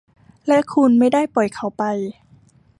[0.47, 1.83] และคุณไม่ได้ปล่อยเขาไป?